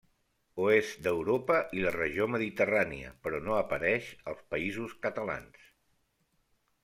[0.67, 5.69] Oest d'Europa i la regió mediterrània però no apareix als Països Catalans.